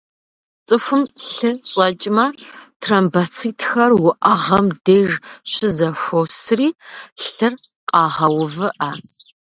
Цӏыхум 0.67 1.03
лъы 1.31 1.51
щӏэкӏмэ, 1.69 2.25
тромбоцитхэр 2.81 3.91
уӏэгъэм 4.07 4.67
деж 4.85 5.11
щызэхуосри, 5.51 6.67
лъыр 7.25 7.53
къагъэувыӏэ. 7.89 8.69